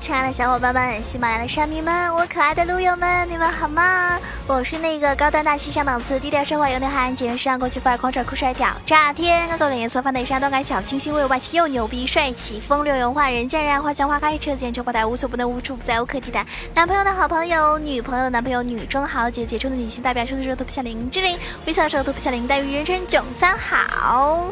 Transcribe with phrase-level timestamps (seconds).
[0.00, 4.18] 亲爱的小伙伴们，喜马拉雅的山民们，我可爱的路友们，你们好吗？
[4.46, 16.46] 我是那个高端大气上档次、低调奢华有内涵、简约时尚、过去范儿、狂拽酷帅屌炸天、高冷颜色、放内衫、动感小清新、味外气又牛逼、帅气风流文化、人见人爱、花见花开、车见车花台、无所不能、无处不在、无可替代。
[16.74, 24.46] 男朋友的好朋友，女朋友的男朋友，女中豪杰杰出的女性代表，说的时候头皮像林志玲，微笑时候头皮像林黛玉，人称囧三好。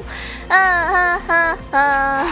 [0.48, 2.26] 嗯哼哼哼，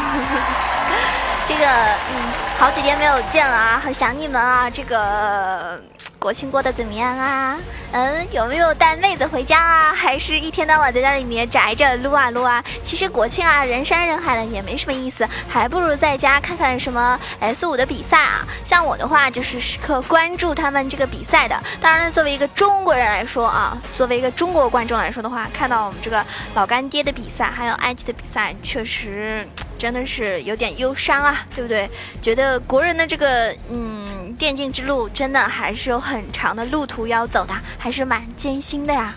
[1.47, 5.80] 这个嗯，好几天没有见了啊，很想你们啊，这个。
[6.24, 7.60] 国庆过得怎么样啊？
[7.92, 9.92] 嗯，有没有带妹子回家啊？
[9.95, 12.64] 还是一天到晚在家里面宅着撸啊撸啊？
[12.83, 18.42] 其实国庆啊，人山人海的也没什么意思，还不如在家看看什么 S 五的比赛啊。
[18.64, 21.62] 像我的话，就是时刻关注他们这个比赛的。
[21.78, 29.47] 当然了，作为一个中国人来说啊，作为一个中国观众来说的话，看到我们这个老干爹的比赛，还有 IG 的比赛，确实。
[29.77, 31.91] 真的是有点忧伤啊，对不对？
[32.22, 39.15] 觉得国人的这个嗯电竞之路，真的还是有很长的路途要走的，还是蛮艰辛的呀。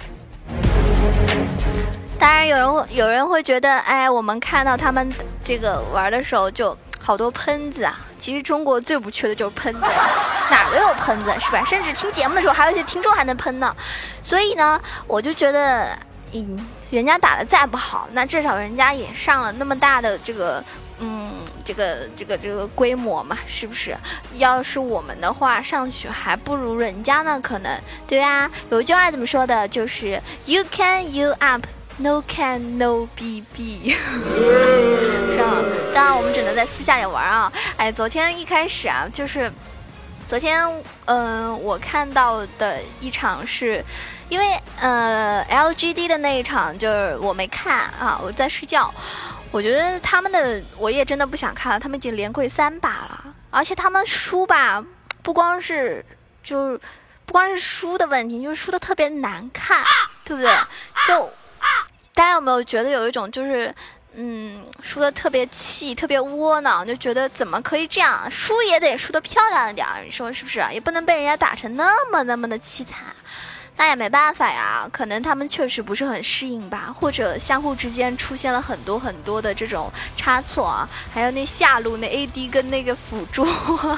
[2.19, 5.09] 当然，有人会有人会觉得，哎，我们看到他们
[5.43, 7.99] 这个玩的时候，就好多喷子啊。
[8.19, 9.81] 其实中国最不缺的就是喷子，
[10.49, 11.63] 哪都有喷子，是吧？
[11.65, 13.75] 甚至听节目的时候，还有一些听众还能喷呢。
[14.23, 15.89] 所以呢，我就觉得。
[16.33, 20.61] 嗯，人家打的再不好，那至少人家也上了那么大的这个，
[20.99, 21.31] 嗯，
[21.67, 23.93] 这个这个这个规模嘛，是不是？
[24.37, 28.49] 要是我们的话，上去还不如人家呢，可能，对啊。
[28.69, 29.67] 有一句话怎么说的？
[29.67, 31.65] 就是 “You can you up,
[31.97, 35.61] no can no bb”， 是吧？
[35.93, 37.51] 当然，我们只能在私下里玩啊。
[37.75, 39.51] 哎，昨天一开始啊，就是
[40.25, 40.65] 昨天，
[41.03, 43.83] 嗯，我看到的一场是。
[44.29, 48.93] 因为呃，LGD 的那一场就是我没看啊，我在睡觉。
[49.51, 54.83] 我觉得他们的我也真的不想看了，他们已经连跪三把了，而且他们输吧，
[55.23, 56.05] 不光是
[56.43, 56.79] 就
[57.25, 59.83] 不光是输的问题，就是输的特别难看，
[60.23, 60.51] 对不对？
[61.07, 61.31] 就
[62.13, 63.73] 大家有没有觉得有一种就是
[64.13, 68.29] 嗯，输的特别气，特别窝囊，就觉得怎么可以这样？
[68.29, 70.63] 输也得输的漂亮一点，你说是不是？
[70.73, 72.99] 也不能被人家打成那么那么的凄惨。
[73.77, 83.47] 那也没办法呀，可能他们确实不是很适应吧，或者相互之间出现了很多很多的这种差错啊，还有那下路那 AD 跟那个辅助，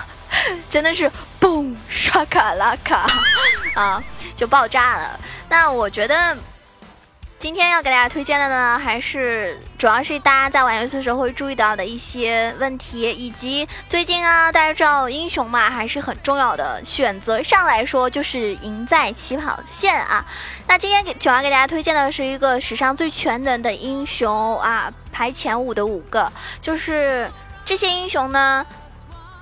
[0.70, 1.10] 真的是
[1.40, 3.06] 嘣刷卡拉卡
[3.74, 4.04] 啊，
[4.36, 5.20] 就爆炸了。
[5.50, 6.38] 那我觉得。
[7.40, 16.84] 今天要给大家推荐的呢，还是主要是大家在玩游戏的时候会注意到的一些问题，以及最近啊，大家知道英雄嘛，还是很重要的。
[16.84, 20.26] 选择上来说，就是赢在起跑线啊。
[20.68, 26.30] 那今天给九要给大家推荐的是一个史上最全能的英雄啊，排前五的五个，
[26.60, 27.32] 就是
[27.64, 28.66] 这些英雄呢。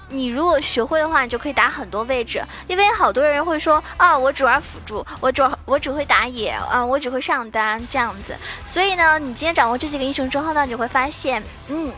[0.10, 2.42] 你如果学会的话，你就可以打很多位置。
[2.68, 8.36] 因为好多人会说，啊，我只玩辅助，我只我只会打野啊，我只会上单这样子。
[8.66, 11.92] 所以呢，你今天掌握这几个英雄之后呢，你会发现，嗯，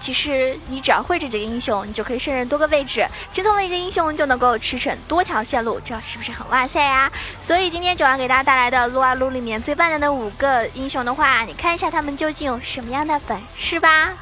[0.00, 7.10] 其实你只要会这几个英雄，你就可以胜任多个位置，精通了一个英雄就能够驰骋多条线路，这是不是很哇塞呀？
[7.40, 14.12] 所以今天九要给大家带来的撸啊撸里面最万能的五个英雄的话，你看一下他们究竟有什么样的本事吧。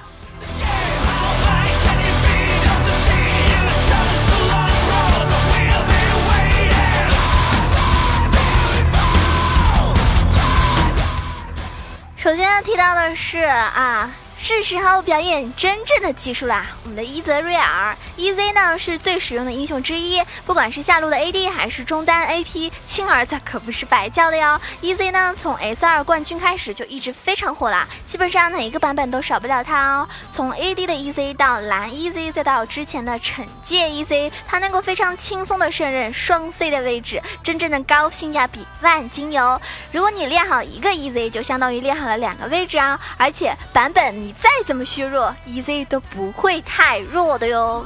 [12.75, 14.24] 提到的是啊。
[14.47, 16.66] 是时候表演真正的技术啦！
[16.82, 24.60] 我们的伊泽瑞尔，EZ 呢是最实用的英雄之一，不管是下路的 AD 还是中单 AP，亲儿子可不是白叫的哟。
[24.82, 30.06] EZ 呢从 S 二冠军开始就一直非常火啦，基本上哪一个版本都少不了它哦。
[30.31, 39.59] 从 AD 的 EZ 到蓝 EZ，再到之前的惩戒 EZ，它能够非常轻松的胜任双 C 的位置，真正的高性价比万金油。
[39.91, 43.00] 如果你练好一个 EZ，就相当于练好了两个位置啊！
[43.17, 44.34] 而且版本你。
[44.41, 47.85] 再怎么削弱，EZ 都不会太弱的哟。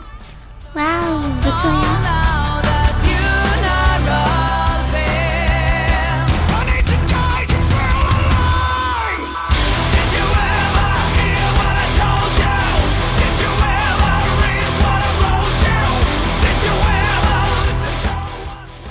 [0.75, 2.25] 哇哦，不错呀！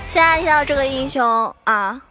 [0.09, 2.01] 现在听到这个英雄啊。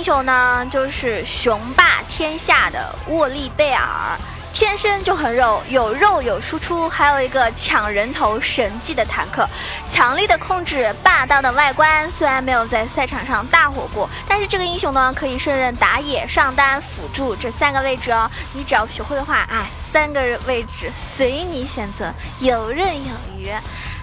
[0.00, 4.18] 英雄呢，就是雄霸天下的沃利贝尔。
[4.50, 9.46] 天生就很肉，有肉有输出，还有一个抢人头神技的坦克，
[9.90, 12.10] 强力的控制，霸道的外观。
[12.12, 18.28] 虽然没有在赛场上大火过，但是这个英雄呢，可以胜任打野、上单、辅助这三个位置哦。
[18.54, 23.52] 你只要学会的话，哎，三个位置随你选择，游刃有余。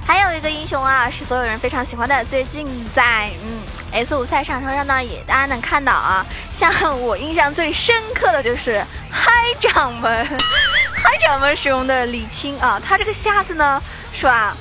[0.08, 2.24] 还有一个英雄啊，是所有人非常喜欢的。
[2.26, 2.66] 最近
[2.96, 3.60] 在嗯
[3.92, 6.26] S 五赛场上呢，也大家能看到啊。
[6.56, 6.72] 像
[7.02, 8.82] 我印象最深刻的就是
[9.12, 10.26] 嗨掌门，
[10.96, 13.84] 嗨掌门使用的李青啊，他这个瞎子呢，
[14.14, 14.56] 是吧？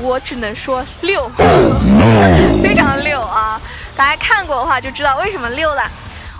[0.00, 1.28] 我只能说六，
[2.62, 3.60] 非常六啊！
[3.94, 5.82] 大家看过的话就知道为什么六了。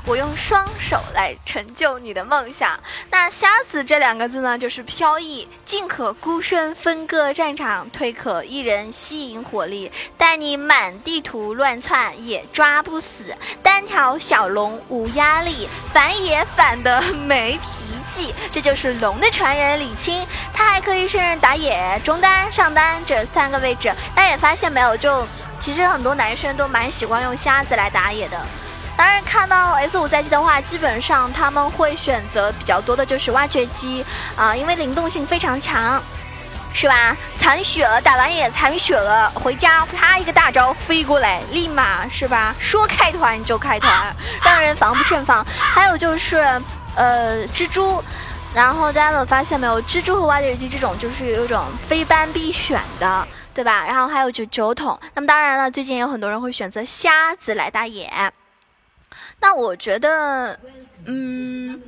[0.04, 2.78] 我用双手来成就你的梦想。
[3.10, 13.36] 那瞎子这两个字呢，就是飘逸，进可孤身分割战场，退可一人吸引火力，带你满地图乱窜也抓不死。
[13.62, 17.68] 单挑小龙无压力，反也反的没脾
[18.10, 18.34] 气。
[18.50, 23.92] 这就是龙的传人李青，他还可以胜任打野、中单、上单这三个位置。
[24.14, 24.96] 大家也发现没有？
[24.96, 25.26] 就
[25.60, 28.36] 其实很多男生都蛮喜欢用瞎子来打野的。
[29.02, 34.04] 当然，看到 S 五赛季的话，基本上他们会选择比较多的就是挖掘机
[34.36, 36.00] 啊，因为灵动性非常强，
[36.72, 37.16] 是吧？
[37.40, 42.54] 残血了，打完野残血了，回家啪一个大招飞过来，立马是吧？
[42.60, 44.14] 说开团就开团，
[44.44, 45.44] 让人防不胜防。
[45.58, 46.36] 还有就是
[46.94, 48.00] 呃蜘蛛，
[48.54, 49.82] 然后大家有发现没有？
[49.82, 53.84] 蜘蛛和挖掘机这种就是有一种非班必选的，对吧？
[53.84, 54.96] 然后还有就酒桶。
[55.12, 58.08] 那么当然了，最近有很多人会选择瞎子来打野。
[59.42, 60.58] 那我觉得，
[61.04, 61.82] 嗯，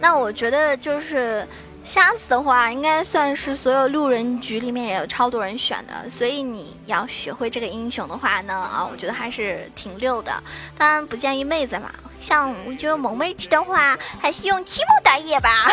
[0.00, 1.46] 那我觉得就是
[1.84, 10.32] 瞎子的话，应该算是所有路人局里面也有超多人选的，所以你要学会这个英雄的话呢，啊，我觉得还是挺溜的。
[10.76, 11.90] 当然不建议妹子嘛，
[12.20, 15.70] 像我觉得萌妹子的话，还是用 T 莫打野吧。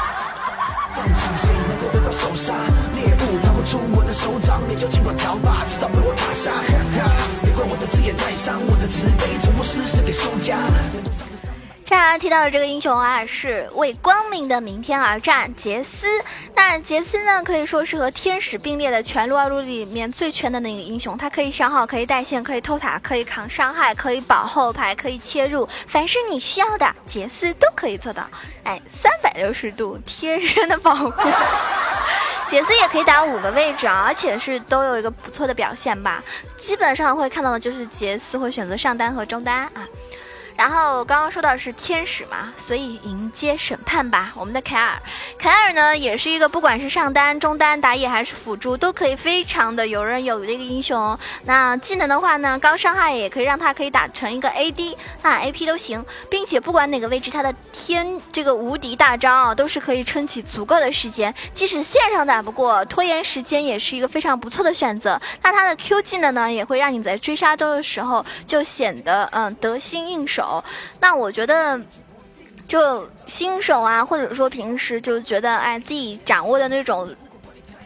[0.94, 2.54] 战场谁能够得到手杀？
[2.94, 6.52] 猎物逃不出我的手掌，你就尽管逃吧，迟早被我打杀。
[6.52, 6.64] 哈
[6.96, 10.56] 哈，别怪我的字眼太伤，我的慈悲从不施舍给输家。
[11.84, 16.06] 接下来提到的这个英雄啊，是为光明的明天而战，杰斯。
[16.54, 21.16] 那杰斯呢，可以说是和天使并列的全撸啊撸里面最全的那个英雄。
[21.18, 28.26] 他可以消耗，可以带线，可以偷塔，可以扛伤害，可以保后排，可以切入，凡是你需要的，杰斯都可以做到。
[28.62, 31.12] 哎，三百六十度贴身的保护。
[32.48, 36.24] 杰斯也可以打五个位置啊，而且是都有一个不错的表现吧。
[36.56, 39.86] 基本上会看到的就是杰斯会选择上单和中单啊。
[40.56, 44.32] 然后刚刚说到是天使嘛，所以迎接审判吧。
[44.36, 45.02] 我们的凯尔，
[45.36, 51.18] 凯尔呢也是一个不管是上单、中单、打野还是辅助，都可以非常的游刃有余的一个英雄。
[51.44, 65.20] 那技能的话呢，高伤害也可以让他可以打成一个 AD 啊 AP 都行，并且不管哪个位置，他的天这个无敌大招啊都是可以撑起足够的时间，即使线上打不过，拖延时间也是一个非常不错的选择。
[65.42, 70.43] 那他的 Q 技能呢，也会让你在追杀刀的时候就显得嗯得心应手。
[71.00, 71.80] 那我觉得，
[72.66, 77.08] 就新手啊，或者说平时就觉得哎自己掌握的那种。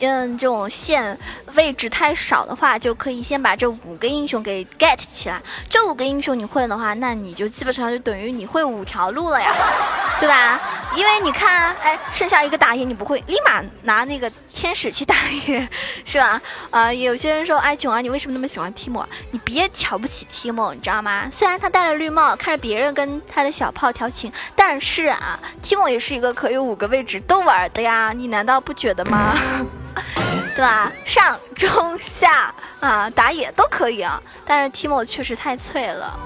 [0.00, 1.16] 嗯，这种线
[1.54, 5.40] 位置太少的话，就可以先把这五个英雄给 get 起来。
[5.68, 9.52] 这五个英雄你会的话，那你就基本上就等于你会五条路了呀，
[10.20, 10.60] 对吧？
[10.96, 15.14] 因为你看，哎，剩下一个打野你不会，立马拿那个天使去打
[15.46, 15.68] 野，
[16.04, 16.40] 是吧？
[16.70, 19.06] 啊， 有些人说，哎，囧儿，你为什么那么喜欢提莫？
[19.30, 21.28] 你别瞧不起提莫，你知道吗？
[21.30, 29.36] 虽然他戴了绿帽，看着别人跟他的小炮调情，但是啊，提莫也是一个可以五个位置都玩的呀，你难道不觉得吗？
[30.54, 30.92] 对吧？
[31.04, 36.18] 上中下啊，打野都可以啊，但是提莫确实太脆了。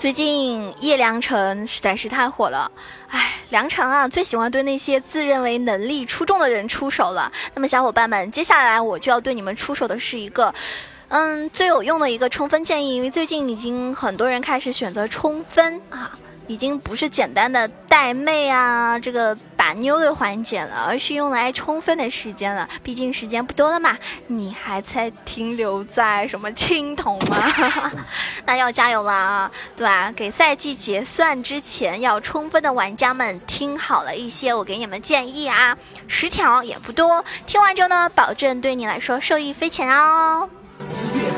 [0.00, 2.72] 最近叶良辰实在是太火了，
[3.08, 7.30] 哎，良辰啊，最喜欢对那些自认为能力出众的人出手了。
[7.54, 10.54] 那么小伙伴们，接下来我就要对你们出手的是一个，
[11.08, 16.10] 嗯，最有用的一个冲分建议，因为最近已经很多人开始选择冲分啊。
[16.46, 19.36] 已经不是简单的带妹啊，这个
[19.78, 22.68] 妞的环节了，而是用来充分的时间了。
[22.82, 23.96] 毕竟时间不多了嘛，
[24.26, 27.90] 你还在停留在什么青铜吗？
[28.46, 30.12] 那要加油了啊，对吧？
[30.16, 35.76] 给赛季结算之前要充分的玩家们听好了一些，我给你们建议啊，
[36.08, 40.48] 十条也不多，听完之后呢，保证对你来说受益匪浅哦。
[40.94, 41.36] 今天啊，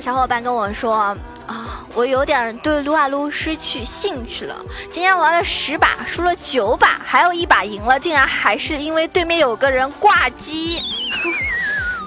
[0.00, 0.94] 小伙伴跟我说
[1.46, 4.56] 啊，我有点对撸啊撸失去兴趣了。
[4.90, 10.80] 今天玩了十把，输了九把，还有一把赢了，竟然还是因为对面有个人挂机。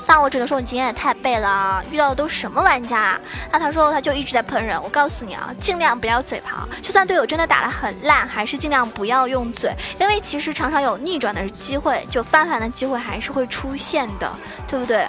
[0.05, 2.99] 那我只能说你经验也太背了，遇到的都什么玩家？
[2.99, 4.81] 啊那他说他就一直在喷人。
[4.81, 14.31] 我告诉你啊，尽量不要嘴炮，就算队友真的打得很烂，还是尽量不要用嘴，因为其实常常有逆转的机会，就翻盘的机会还是会出现的，
[14.67, 15.07] 对不对？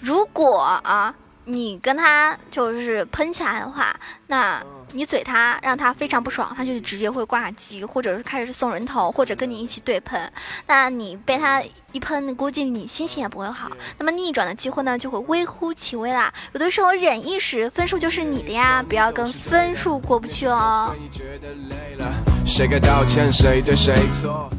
[0.00, 1.14] 如果啊。
[1.44, 10.30] 你跟他就是喷起来的话，那你嘴他让他非常不爽，他就直接会挂机，或者是开始送人头，或者跟你一起对喷。
[10.66, 13.70] 那你被他一喷，估计你心情也不会好。
[13.98, 16.32] 那么逆转的机会呢，就会微乎其微啦。
[16.52, 20.94] 有的时候忍一时，分数就是你的呀，不要跟分数过不去哦。
[22.44, 24.50] 谁该道歉，谁对谁错？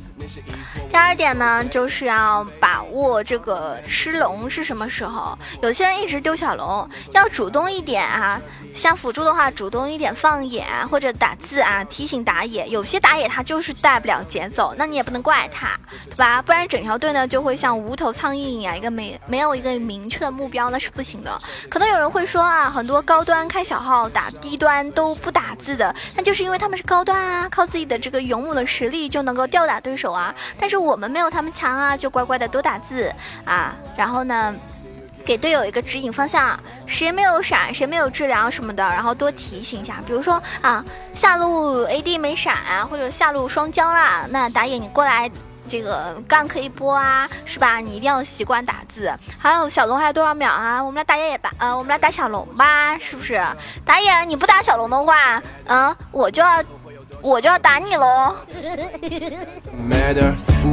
[0.90, 5.38] 第二点呢，就是要把握这个吃龙是什么时候。
[5.62, 8.42] 有些人一直丢小龙，要主动一点啊。
[8.74, 12.66] 像辅助的话，主动一点放野或者打字啊，提醒打野。
[12.70, 15.78] 有些打野他就是带不了节奏，那你也不能怪他，
[16.10, 16.42] 对吧？
[16.42, 21.38] 不然整条队呢就会像无头苍蝇一样，一个没没有一个明确的目标，那是不行的。
[21.70, 30.34] 可能有人会说啊，很多高端开小号打低端都不打字的，那就是因为他们是高端啊，靠自己的这个勇武的实力就能够吊打对手啊。
[30.60, 33.12] 但是我们没有他们强啊，就乖乖的多打字
[33.46, 34.54] 啊，然后呢？
[35.24, 40.02] 给队友一个指引方向，谁没有闪，谁没有治疗什么的，然后多提醒一下。
[40.04, 45.30] 比如说啊，下路 AD 没闪啊，或者下路双交啦，那打野你过来，
[45.70, 47.78] 这个杠可以播啊，是吧？
[47.78, 49.14] 你一定要习惯打字。
[49.38, 50.84] 还有小龙还有多少秒啊？
[50.84, 53.40] 我们来打野吧，呃，我们来打小龙吧，是不是？
[53.86, 56.64] 打野你不打小龙的话，嗯，我就要。
[57.22, 58.36] 我就要打你喽！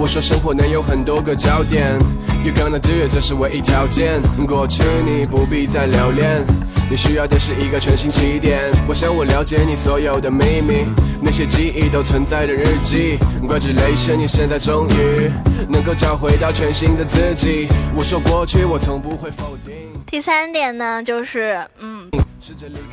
[0.00, 1.98] 我说生活能有很多个焦点
[2.44, 4.22] ，You gonna do it，这是唯一条件。
[4.46, 6.42] 过去你不必再留恋，
[6.90, 8.60] 你需要的是一个全新起点。
[8.88, 10.86] 我想我了解你所有的秘密，
[11.20, 13.18] 那些记忆都存在的日记。
[13.42, 15.30] Congratulations，你现在终于
[15.68, 17.68] 能够找回到全新的自己。
[17.94, 19.74] 我说过去我从不会否定。
[20.06, 21.97] 第三点呢，就是嗯。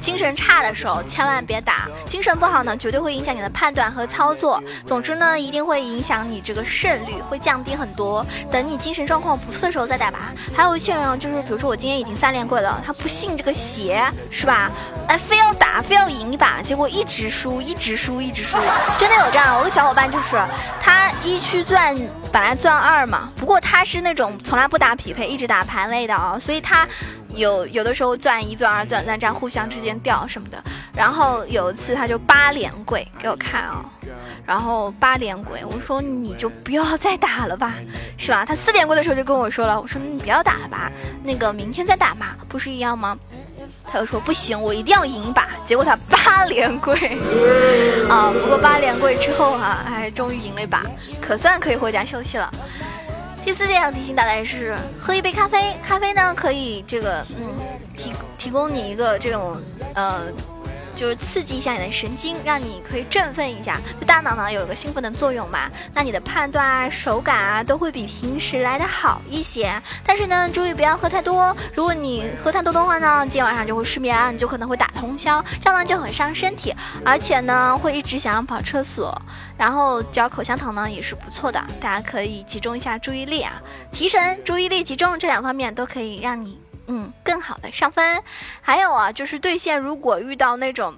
[0.02, 4.62] 精神差的时候千万别打，精神不好呢，绝对会影响你的判断和操作。
[4.86, 8.26] 总之呢，一定会影响你这个胜率，会降低很多。
[8.52, 10.34] 等你精神状况不错的时候再打吧。
[10.56, 14.72] 还有一些人啊，就是比如说我今天已经三连跪了，他不信这个邪，是吧？
[15.08, 18.58] 哎，非要打，非要赢一把，结果一直输，一直输，一直输。
[18.98, 20.42] 真的有这样，我个小伙伴就是
[20.82, 21.96] 他一区钻
[22.32, 26.88] 本来钻二嘛，不过他是那种从来不打匹配，一直打排位的啊，所以他。
[27.36, 30.64] 有有的时候钻一钻二钻三这样互相之间掉什么的，
[30.96, 33.86] 然后有一次他就八连跪给我看啊，
[34.46, 37.74] 然后八连跪，我说你就不要再打了吧，
[38.18, 38.46] 是吧？
[38.46, 40.92] 他四连跪的时候就跟我说了，我说你不要打了吧，
[41.24, 43.18] 那个明天再打嘛，不是一样吗？
[43.92, 45.50] 他就说不行，我一定要赢一把。
[45.66, 46.96] 结果他八连跪
[48.10, 50.84] 啊，不过八连跪之后啊，哎，终于赢了一把，
[51.22, 52.52] 可算可以回家休息了。
[53.46, 57.54] 第四件要提醒大家是，喝一杯咖啡，咖啡呢可以这个嗯
[57.96, 59.56] 提提供你一个这种
[59.94, 60.24] 呃。
[60.96, 65.70] 就是刺激一下你的神经，让你可以振奋一下，对大脑呢有一个兴奋的作用嘛。
[65.94, 69.82] 那你的判断啊、手感啊都会比平时来的好一些。
[70.06, 71.56] 但是呢，注意不要喝太多。
[71.74, 76.74] 如果你喝太多的话呢，今天晚上就会失眠，你就可能会打通宵，这样呢就很伤身体，
[77.04, 79.14] 而且呢会一直想要跑厕所。
[79.58, 83.62] 然后嚼口香糖呢也是不错的，大家可以集中一下注意力啊，
[83.92, 86.60] 提神、注意力集中这两方面都可以让你。
[86.88, 88.24] 嗯，更好的上分，
[88.62, 90.96] 还有啊，就是对线如果遇到那种，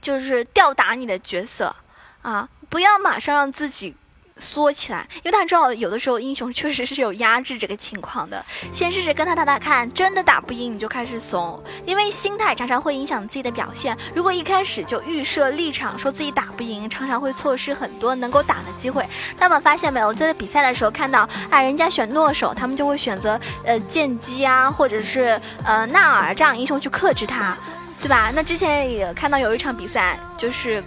[0.00, 1.74] 就是吊打你的角色，
[2.22, 3.94] 啊，不要马上让自己。
[4.38, 8.44] 缩起来，因为他知道有的时候英雄确实是有压制这个情况的。
[8.72, 13.96] 先试试跟他打打看，真的打不赢你就开始怂，因为心态常常会影响自己的表现。
[14.14, 19.06] 如果一开始就预设立场，说自己打不赢，常常会错失很多能够打的机会。
[19.38, 27.56] 那么发现没有，在比赛的时候看到，哎，人家选诺手，他们就会选择呃剑姬啊，或者是呃纳尔这样英雄去克制他，
[28.00, 28.32] 对吧？
[28.34, 30.82] 那之前也看到有一场比赛，就是。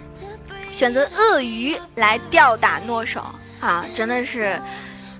[0.76, 3.24] 选择鳄鱼来吊打诺手
[3.62, 4.60] 啊，真的是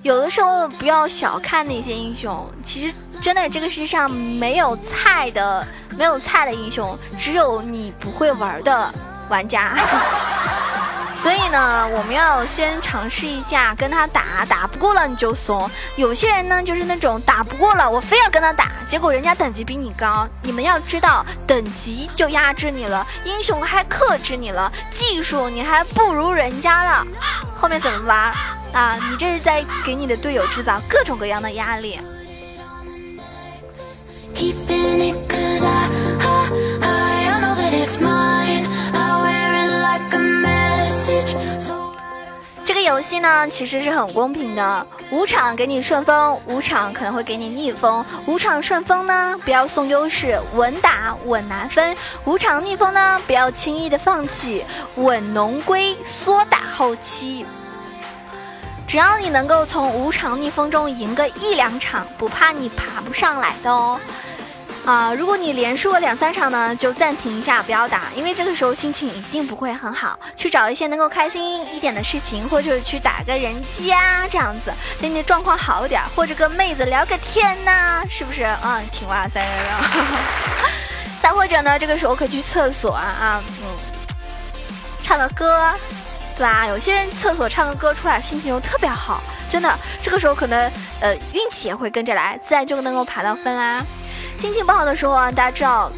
[0.03, 2.47] 有的时候不要小看那些英雄。
[2.63, 5.65] 其实真的这个世界上没有菜的，
[5.97, 8.93] 没有菜的英雄，只有你不会玩的
[9.29, 9.75] 玩家。
[11.27, 15.69] 所以呢，我们要先尝试一下跟他打，打不过了你就怂。
[15.97, 20.25] 有些人呢，就是那种打不过了，我非要跟他打，结果人家等级比你高。
[20.41, 27.05] 你们要知道，等级就压制你了，英雄还克制你了，技术你还不如人家了，
[27.53, 28.33] 后面怎么玩
[28.71, 28.97] 啊？
[29.11, 31.99] 你这是在给你的队友制造各种各样的压力。
[42.97, 44.87] 游戏呢，其实是很公平的。
[45.11, 48.03] 五场给你顺风，五场可能会给你逆风。
[48.25, 57.45] 五场顺风呢，不要送优势，稳打稳拿分；五场逆风呢，不要轻易的放弃，稳农归，缩打后期。
[58.87, 63.99] 只要你能够从五场逆风中赢个一两场，不怕你爬不上来的哦。
[64.87, 78.45] 啊，如果你连输了两三场呢，就暂停一下，不要打，因为这个时候心情一定不会很好，去找一些能够开心一点的事情，或者去打个人机啊，这样子，等你的状况好一点，或者跟妹子聊个天呐， 是不是？
[78.63, 79.87] 嗯，挺哇塞的。
[81.21, 83.67] 再或者呢，这个时候可以去厕所啊啊，嗯，
[85.03, 85.73] 唱个歌，
[86.37, 86.65] 对吧？
[86.65, 93.83] 有些人厕所唱个歌出来，心情又特别好，真的，这个时候可能呃运气也会跟着来，自然就能够爬到分啦。
[94.39, 95.91] 心情不好的时候啊，大家知道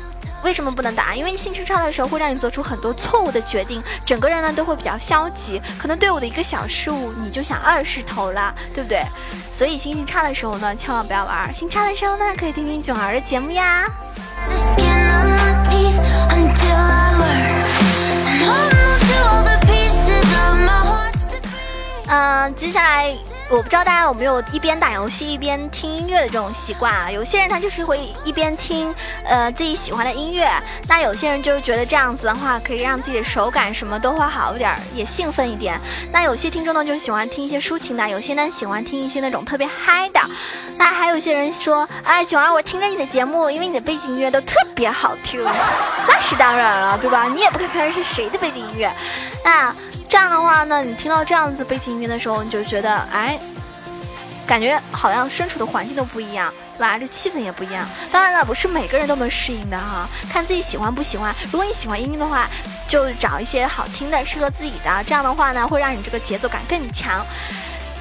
[0.44, 1.14] 为什么不能打？
[1.14, 9.04] 因为心情差的时候会让你做出很多错误的决定，整个人呢都会比较消极，可能队伍的一个小失误你就想二十投了，对不对？
[9.54, 11.54] 所以心情差的时候呢，千万不要玩。
[11.54, 13.86] 心差的时候呢，可以听听囧儿的节目呀。
[22.08, 23.29] 嗯，接下来。
[23.50, 27.10] 我不知道大家有没有一边打游戏一边听音乐的这种习惯啊？
[27.10, 28.94] 有些人他就是会一边听，
[29.26, 30.48] 呃，自己喜欢的音乐。
[30.88, 35.82] 那有些人就是觉得这样子的话，可以让自己的手感什么都会好一点，也兴奋一点。
[36.12, 40.20] 那有些听众呢，就喜欢听一些抒情的；有些呢，喜欢听一些那种特别嗨的。
[40.78, 45.44] 那还有些人说，哎，九儿，我听着你的节目，因为你的背景音乐都特别好听。
[45.44, 47.26] 那是当然了，对吧？
[47.26, 48.94] 你也不看看是谁的背景音乐，
[49.44, 49.76] 那。
[50.10, 53.40] 这样的话呢，你听到这样子背景音乐的时候，你就觉得，哎，
[54.48, 56.98] 感觉好像身处的环境都不一样，对吧？
[56.98, 57.88] 这气氛也不一样。
[58.12, 61.34] 当然了，不是每个人都能适应的哈，看自己喜欢不喜欢。
[61.52, 62.48] 如果你喜欢音乐的话，
[62.88, 65.04] 就找一些好听的、适合自己的。
[65.06, 67.24] 这样的话呢，会让你这个节奏感更强。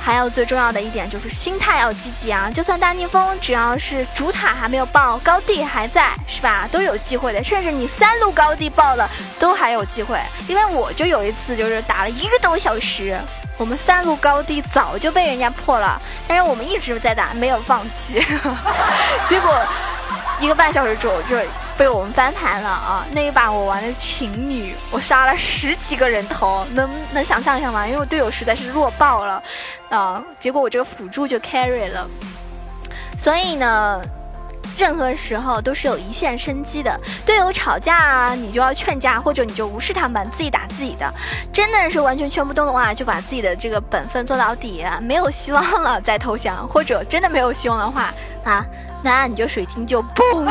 [0.09, 2.51] 还有最重要的一点就是心态要积极啊！
[2.51, 6.67] 就算大逆风，只要是主塔还没有爆，高地还在，是吧？
[6.73, 7.45] 都有机会的。
[7.45, 9.07] 甚至你三路高地爆了，
[9.39, 10.19] 都还有机会。
[10.47, 13.21] 因为我就有一次，就是打了一个多小时，
[13.59, 18.15] 我们三路高地早就被人家破了，但是我们一直在打，没有放弃。
[19.29, 19.61] 结果
[20.41, 21.37] 一个半小时之后，就。
[21.79, 23.07] 被我们翻盘了啊！
[23.13, 27.87] 那一把我玩的情侣，我杀了十几个人头，能能想象一下吗？
[27.87, 29.41] 因为我队友实在是弱爆了，
[29.89, 30.21] 啊！
[30.41, 32.05] 结果我这个辅助就 carry 了。
[33.17, 34.03] 所以呢，
[34.77, 37.01] 任何时候都是有一线生机的。
[37.25, 41.09] 队友吵架啊，你就要劝架，或者你就无视他们，自己打自己的。
[41.53, 48.13] 真的是完全劝不动的话，就把自己的这个本分做到底，没有希望了再投降，或者真的没有希望的话
[48.43, 48.67] 啊，
[49.01, 50.45] 那你就水晶就崩。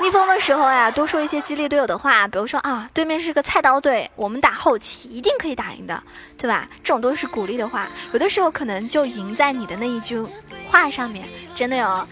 [0.00, 6.02] 逆风的时候呀，多说一些激励队友的话，比如说啊，对面是个菜刀队，我们打后期一定可以打赢的，
[6.36, 6.68] 对吧？
[6.82, 10.20] 这种都是鼓励的话，有的时候可能就赢在你的那一句
[10.68, 12.06] 话上面，真的哟，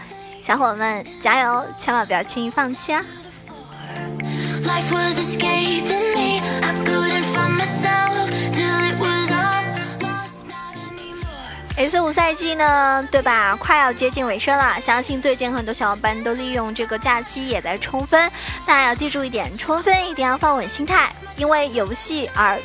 [0.45, 3.03] 小伙伴们加油，千万不要轻易放弃啊。
[11.75, 13.55] ！S 五赛季呢，对吧？
[13.59, 18.31] 快要接近尾声了，相信最近很多小伙伴都利用这个假期也在冲分。
[18.65, 22.59] 那要记住一点，冲分一定要放稳心态，因为游戏而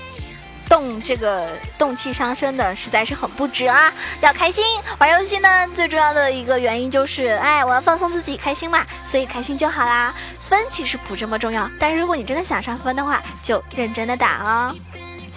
[0.68, 3.90] 动这个动气伤身的实在是很不值啊！
[4.20, 4.62] 要开心
[4.98, 10.14] 玩游戏呢，最重要的一个原因就是，哎，我要放松自己，开心嘛，所以开心就好啦。
[10.38, 14.74] 分其实不这么重要，但是如果你真的想上分的话，就认真的打哦。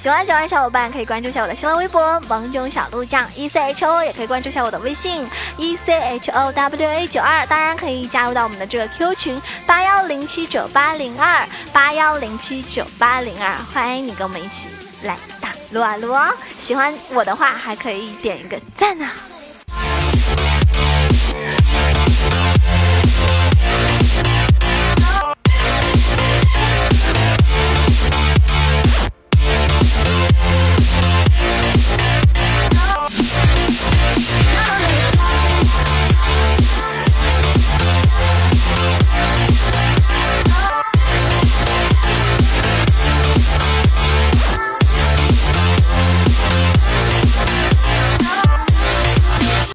[0.01, 7.45] 喜欢九儿小伙伴可以关注一下我的新浪微博“萌囧小鹿酱 E C H O”，也可以关注一下我的微信 “E C H O W A 九二”。
[7.47, 14.69] 当然可以加入到我们的这个 Q 群八幺零七九八零二八幺零七九八零二，欢迎你跟我们一起
[15.03, 16.33] 来打撸啊撸哦！
[16.59, 19.07] 喜欢我的话还可以点一个赞呢。